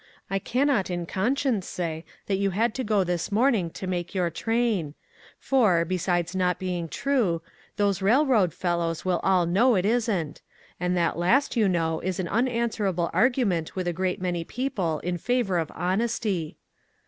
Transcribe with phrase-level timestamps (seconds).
[0.31, 4.15] I can not in conscience say that you had to go this morning to make
[4.15, 4.95] your train,
[5.37, 7.43] for, besides not being true,
[7.75, 10.41] those railroad fellows will all know that it isn't,
[10.79, 15.19] and that last, you know, is an unanswerable argument with a great many people in
[15.19, 16.57] favor of honesty."